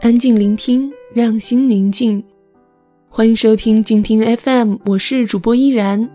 [0.00, 2.22] 安静聆听，让心宁静。
[3.08, 6.08] 欢迎收听静听 FM，我是主播依然。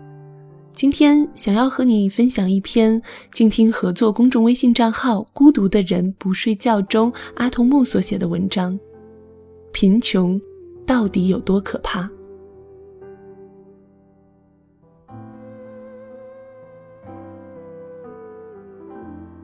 [0.72, 3.00] 今天想要和你分享一篇
[3.30, 8.78] 静听合作公众微信账号“孤独的人不睡觉”中阿童木所写的文章。
[9.70, 10.40] 贫穷
[10.86, 12.08] 到底有多可怕？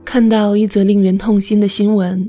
[0.02, 2.28] 看到一则令人痛心的新闻。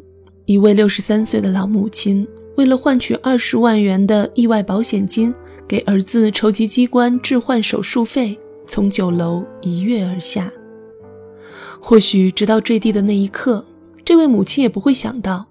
[0.52, 5.34] 一位六十三岁的老母亲，为了换取二十万元的意外保险金，
[5.66, 8.38] 给儿子筹集机关置换手术费，
[8.68, 10.52] 从九楼一跃而下。
[11.80, 13.66] 或许直到坠地的那一刻，
[14.04, 15.48] 这位母亲也不会想到，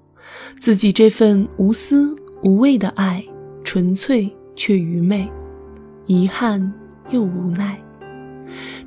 [0.60, 3.24] 自己这份无私无畏的爱，
[3.64, 5.26] 纯粹却愚昧，
[6.04, 6.70] 遗憾
[7.10, 7.82] 又无奈，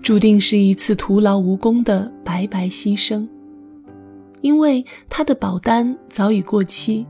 [0.03, 3.27] 注定是一次徒劳无功的白白牺牲。
[4.44, 7.08] 因为他的保单早已过期，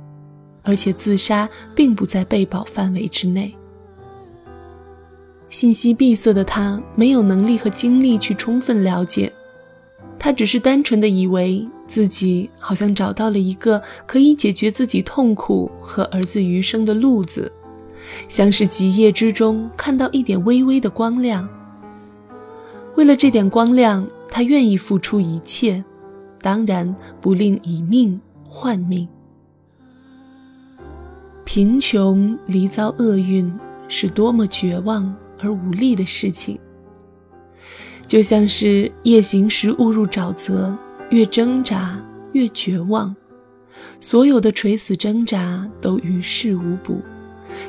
[0.62, 3.52] 而且自杀并不在被保范围之内。
[5.50, 9.34] 信息闭塞的他没有能力和精力去充分了解，
[10.20, 17.52] 他只是单纯的以为自己好像找到了一个可以解决自己痛苦和儿子余生的路子，
[18.30, 21.50] 像是极夜之中看到一点微微的光亮。
[22.96, 25.84] 为了这点光亮，他愿意付出一切。
[26.44, 29.08] 当然不吝以命换命。
[31.46, 33.52] 贫穷离遭厄运
[33.88, 36.60] 是多么绝望而无力的事情，
[38.06, 40.78] 就像是夜行时误入沼泽，
[41.10, 41.98] 越挣扎
[42.34, 43.16] 越绝望，
[44.02, 47.02] 所有的垂死挣扎都于事无补，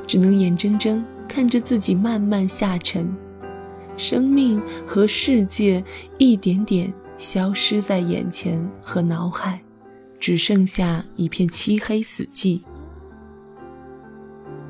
[0.06, 3.14] 只能眼睁睁看着自己慢慢下沉，
[3.96, 5.84] 生命和世界
[6.18, 6.92] 一点点。
[7.24, 9.58] 消失在眼前和脑海，
[10.20, 12.60] 只剩下一片漆黑死寂。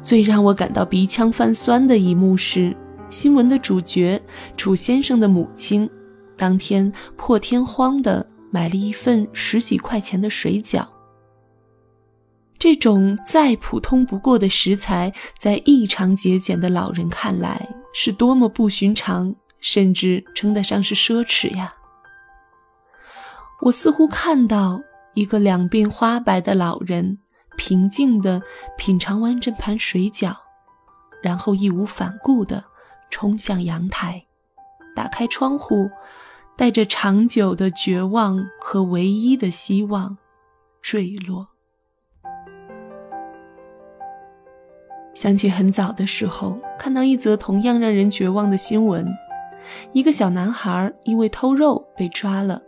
[0.05, 2.75] 最让我感到鼻腔泛酸的一幕是，
[3.11, 4.23] 新闻的主角
[4.57, 5.91] 楚先生的母亲，
[6.37, 10.87] 当天破天荒的买了一份十几块钱的水饺。
[12.57, 21.75] 这种再普通不过的食材，在异常节俭的老人看来，是多么不寻常，甚至称得上是奢侈呀！
[23.65, 24.79] 我似乎看到
[25.15, 27.19] 一个两鬓花白的老人，
[27.57, 28.43] 平静地
[28.77, 30.35] 品尝完这盘水饺，
[31.23, 32.63] 然后义无反顾地
[33.09, 34.23] 冲向阳台，
[34.95, 35.89] 打开窗户，
[36.59, 40.19] 带着长久的绝望和唯一的希望
[40.83, 41.49] 坠落。
[45.15, 49.07] 想起很早的时候看到一则同样让人绝望的新闻：
[49.93, 52.61] 一个小男孩因为偷肉被抓了。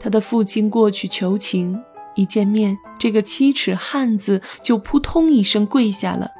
[0.00, 1.78] 他的父亲过去求情，
[2.14, 6.30] 一见面，这个七尺汉子就扑通一声跪下了，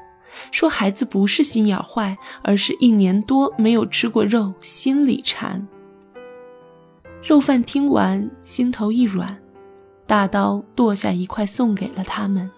[0.51, 5.67] 说孩子不是心眼坏，而是一年多没有吃过肉，心里馋。
[7.23, 9.37] 肉贩听完，心头一软，
[10.07, 12.49] 大刀剁下一块送给了他们。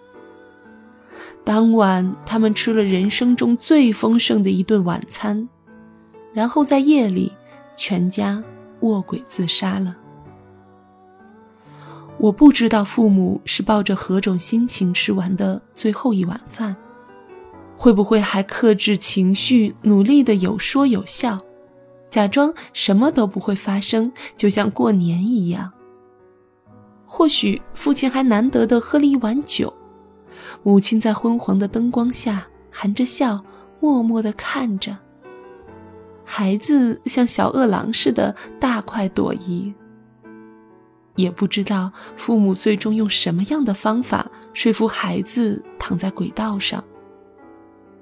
[1.43, 5.49] 当晚，他们吃了人生中最丰盛的一顿晚餐，
[6.35, 7.33] 然后在夜里，
[7.77, 8.43] 全家
[8.81, 9.97] 卧轨自杀了。
[12.21, 16.77] 我不知道父母是抱着何种心情吃完的最后一碗饭，
[17.79, 21.41] 会不会还克制情绪，努力的有说有笑，
[22.11, 25.73] 假装什么都不会发生，就像过年一样。
[27.07, 29.73] 或许父亲还难得的喝了一碗酒，
[30.63, 33.43] 母亲在昏黄的灯光下含着笑，
[33.81, 34.95] 默默的看着。
[36.23, 39.75] 孩子像小饿狼似的，大快朵颐。
[41.17, 46.83] 也不知道父母最终用什么样的方法说服孩子躺在轨道上。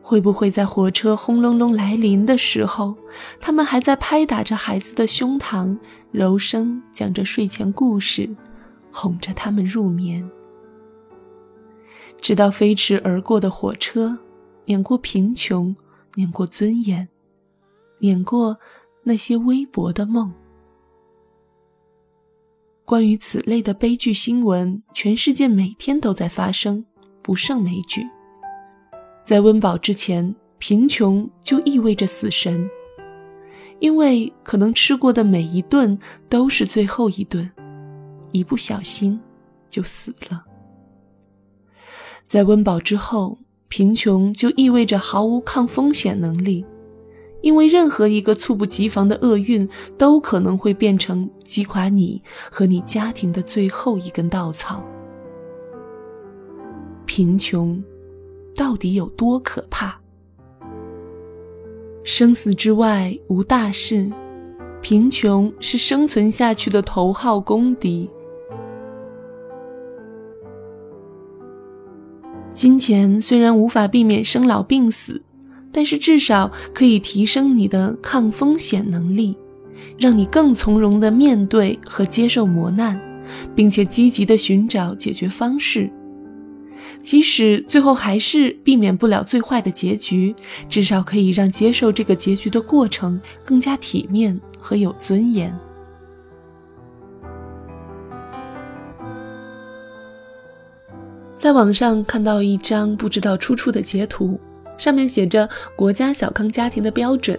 [0.01, 2.97] 会不会在火车轰隆隆来临的时候，
[3.39, 5.77] 他们还在拍打着孩子的胸膛，
[6.13, 8.35] 柔声讲着睡前故事，
[8.91, 10.27] 哄着他们入眠？
[12.23, 14.19] 直到飞驰而过的火车，
[14.65, 15.77] 碾过贫穷，
[16.15, 17.07] 碾过尊严，
[17.99, 18.57] 碾过
[19.03, 20.33] 那些微薄的梦。
[22.89, 26.83] 关于此类的悲剧新闻，全世界每天都在发生，
[27.21, 28.01] 不胜枚举。
[29.23, 32.67] 在温饱之前，贫穷就意味着死神，
[33.81, 35.99] 因为可能吃过的每一顿
[36.31, 37.51] 都是最后一顿，
[38.33, 39.21] 一不小心
[39.69, 40.43] 就死了。
[42.27, 43.37] 在温饱之后，
[43.69, 46.65] 贫穷就意味着毫无抗风险能力。
[47.41, 54.85] 因为任何一个猝不及防的厄运，都可能会变成击垮你和你家庭的最后一根稻草。
[57.07, 57.83] 贫穷
[58.55, 59.99] 到底有多可怕。
[62.05, 64.11] 生死之外无大事，
[64.81, 68.11] 贫穷是生存下去的头号公敌。
[72.53, 75.23] 金钱虽然无法避免生老病死，
[75.73, 79.37] 但是至少可以提升你的抗风险能力，
[79.99, 83.01] 让你更从容地面对和接受磨难，
[83.55, 85.91] 并且积极地寻找解决方式。
[87.03, 90.35] 即使最后还是避免不了最坏的结局，
[90.69, 95.57] 至少可以让接受这个结局的过程更加体面和有尊严。
[101.37, 104.39] 在网上看到一张不知道出处的截图，
[104.79, 105.47] 上面写着
[105.77, 107.39] 国家小康家庭的标准：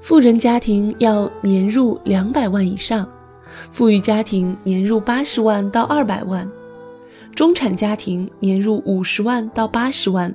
[0.00, 3.08] 富人家庭要年入两百万以上，
[3.70, 6.48] 富裕家庭年入八十万到二百万。
[7.34, 10.34] 中产家庭年入五十万到八十万，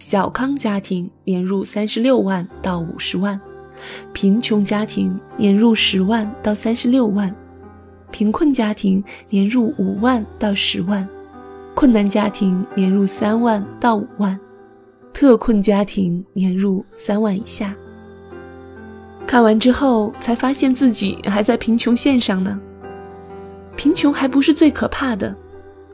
[0.00, 3.40] 小康家庭年入三十六万到五十万，
[4.12, 7.32] 贫穷家庭年入十万到三十六万，
[8.10, 11.06] 贫困家庭年入五万到十万，
[11.74, 14.36] 困难家庭年入三万到五万，
[15.12, 17.74] 特困家庭年入三万以下。
[19.26, 22.60] 看完之后才发现自己还在贫穷线上呢。
[23.76, 25.36] 贫穷还不是最可怕的。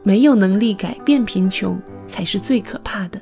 [0.03, 1.77] 没有能力改变贫穷，
[2.07, 3.21] 才是最可怕的。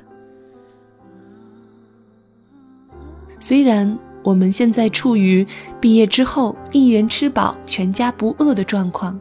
[3.39, 5.45] 虽然我们现在处于
[5.81, 9.19] 毕业之后一人吃饱全家不饿的状况，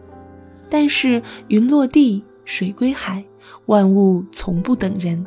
[0.68, 3.24] 但是云落地，水归海，
[3.64, 5.26] 万物从不等人。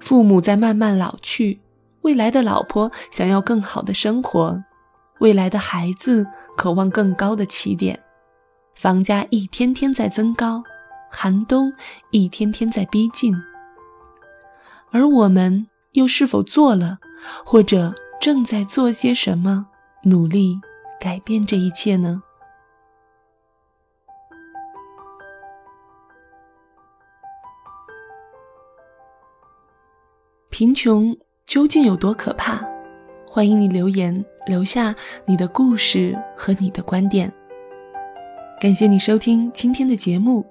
[0.00, 1.60] 父母在慢慢老去，
[2.02, 4.62] 未来的老婆想要更好的生活，
[5.20, 6.26] 未来的孩子
[6.56, 8.02] 渴望更高的起点，
[8.74, 10.62] 房价一天天在增高。
[11.12, 11.72] 寒冬
[12.12, 13.34] 一天天在逼近，
[14.92, 16.98] 而我们又是否做了，
[17.44, 19.66] 或者正在做些什么，
[20.04, 20.60] 努力
[21.00, 22.22] 改变这一切呢？
[30.60, 31.16] 贫穷
[31.46, 32.60] 究竟有多可怕？
[33.26, 37.32] 欢迎你留言，留下你的故事和你的观点。
[38.60, 40.44] 感谢你收听今天的节目。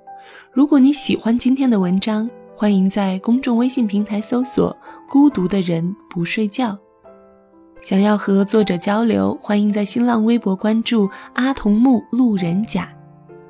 [0.52, 4.76] 如果你喜欢今天的文章，欢迎在公众微信平台搜索
[5.08, 6.76] “孤独的人不睡觉”。
[7.80, 12.90] 想要和作者交流，欢迎在新浪微博关注“阿童木路人甲”。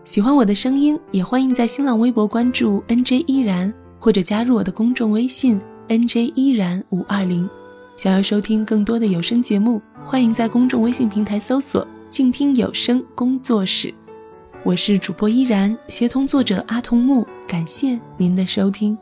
[0.04, 5.58] 喜欢我的声音，也欢迎在新浪微博关注 “nj 依然”或者加入我的公众微信
[5.90, 7.50] “nj 依然五二零”。
[7.98, 13.94] 想要收听更多的有声节目，欢迎在公众微信平台搜索“静听有声工作室”。
[14.64, 18.98] 我是主播依然，协同作者阿童木，感谢您的收听。